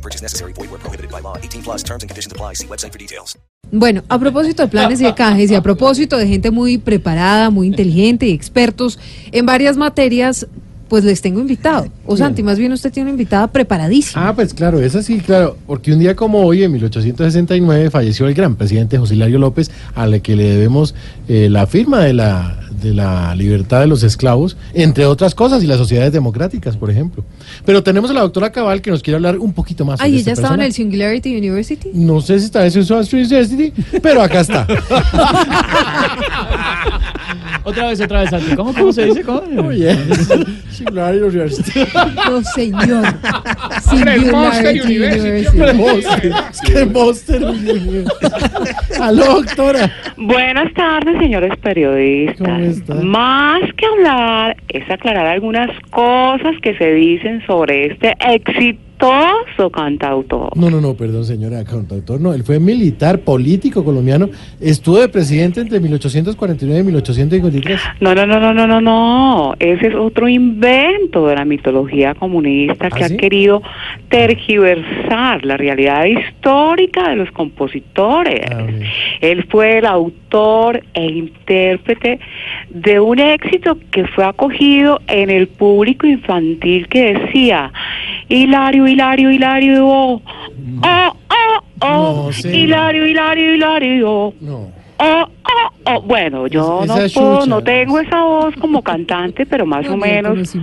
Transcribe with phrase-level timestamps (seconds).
[0.00, 0.54] No purchase necessary.
[0.54, 1.36] Void where prohibited by law.
[1.36, 2.54] 18 plus terms and conditions apply.
[2.54, 3.36] See website for details.
[3.70, 7.66] Bueno, a propósito de planes y de y a propósito de gente muy preparada, muy
[7.68, 8.98] inteligente y expertos
[9.30, 10.46] en varias materias,
[10.90, 11.86] pues les tengo invitado.
[12.04, 14.28] O Santi, más bien usted tiene una invitada preparadísima.
[14.28, 18.34] Ah, pues claro, es así, claro, porque un día como hoy, en 1869, falleció el
[18.34, 20.96] gran presidente José Hilario López, al que le debemos
[21.28, 25.68] eh, la firma de la, de la libertad de los esclavos, entre otras cosas, y
[25.68, 27.24] las sociedades democráticas, por ejemplo.
[27.64, 30.00] Pero tenemos a la doctora Cabal que nos quiere hablar un poquito más.
[30.00, 30.72] Ay, sobre ella este estaba en el.
[30.72, 31.90] Singularity University.
[31.94, 33.72] No sé si está en su University,
[34.02, 34.66] pero acá está.
[37.64, 38.56] Otra vez, otra vez, Santi.
[38.56, 39.22] ¿Cómo, cómo se dice?
[39.22, 39.68] ¿Cómo?
[39.68, 39.94] Oye,
[40.70, 41.80] Singularity University.
[42.26, 43.06] No, señor.
[43.82, 46.30] Singularity University.
[46.66, 47.42] Que Monster.
[49.00, 49.92] Aló, doctora.
[50.16, 52.38] Buenas tardes, señores periodistas.
[52.38, 52.94] ¿Cómo está?
[52.94, 58.14] Más que hablar, es aclarar algunas cosas que se dicen sobre este
[59.00, 60.56] exitoso cantautor.
[60.56, 62.20] No, no, no, perdón, señora contautor.
[62.20, 64.28] No, él fue militar, político colombiano.
[64.60, 67.80] Estuvo de presidente entre 1849 y 1853.
[68.00, 69.54] No, no, no, no, no, no, no.
[69.58, 73.14] Ese es otro invento de la mitología comunista que ¿Ah, sí?
[73.14, 73.62] ha querido
[74.08, 78.40] tergiversar la realidad histórica de los compositores.
[78.50, 78.66] Ah.
[79.20, 82.20] Él fue el autor e intérprete
[82.70, 87.72] de un éxito que fue acogido en el público infantil que decía
[88.30, 90.22] Hilario, Hilario, Hilario, oh,
[90.82, 92.48] oh, oh, oh, No, sí.
[92.48, 94.34] Hilario, Hilario, Hilario.
[94.40, 94.70] No.
[94.98, 96.02] Oh, oh, oh.
[96.02, 97.08] Bueno, yo Es- no puedo,
[97.40, 97.46] chucha.
[97.46, 100.54] no tengo esa voz como cantante, pero más o menos.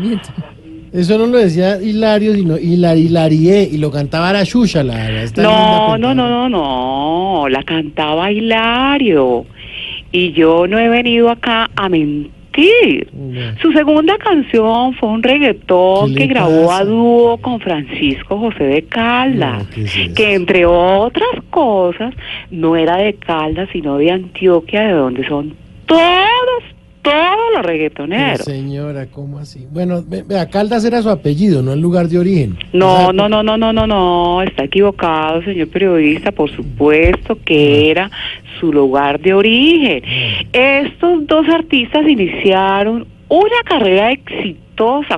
[0.93, 5.23] Eso no lo decía Hilario, sino Hilar, Hilarie, y lo cantaba la Shusha, la, la-
[5.23, 9.45] esta No, linda no, no, no, no, la cantaba Hilario.
[10.11, 12.31] Y yo no he venido acá a mentir.
[13.61, 16.79] Su segunda canción fue un reggaetón ¿Qué que grabó pasa?
[16.79, 19.67] a dúo con Francisco José de Caldas,
[20.15, 22.13] que entre otras cosas
[22.49, 25.53] no era de Caldas, sino de Antioquia, de donde son
[25.85, 26.63] todos,
[27.03, 28.41] todos los reggaetoneros.
[28.45, 29.67] Señora, ¿cómo así?
[29.71, 32.57] Bueno, vea, Caldas era su apellido, no el lugar de origen.
[32.73, 38.09] No, no, no, no, no, no, no, está equivocado, señor periodista, por supuesto que era
[38.59, 40.03] su lugar de origen.
[40.53, 44.66] Estos dos artistas iniciaron una carrera exitosa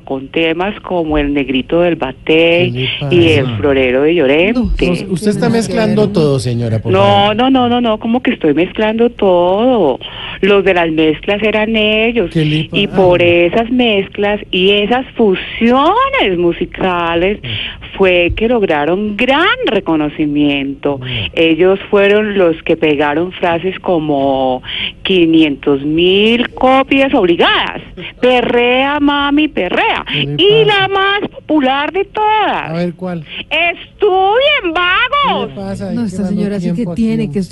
[0.06, 3.47] con temas como El Negrito del ¿Qué Batey y El?
[3.58, 4.88] Florero de Llorente.
[4.88, 7.36] No, usted está mezclando todo, señora, por No, favor.
[7.36, 10.00] no, no, no, no, como que estoy mezclando todo.
[10.42, 12.30] Los de las mezclas eran ellos.
[12.31, 13.25] ¿Qué le Y por ah.
[13.25, 17.40] esas mezclas y esas fusiones musicales
[17.98, 21.02] fue que lograron gran reconocimiento.
[21.34, 24.64] Ellos fueron los que pegaron frases como
[25.03, 27.81] 500 mil copias obligadas.
[28.22, 30.06] Perrea, mami, perrea.
[30.08, 30.80] ¿Qué le Y pasa?
[30.80, 32.74] la más popular de A todas.
[32.74, 33.26] ver, ¿cuál?
[33.50, 35.50] Estudien, ¿Qué vagos.
[35.50, 35.92] le pasa?
[35.92, 37.50] No, esta señora sí que tiene que estudiar.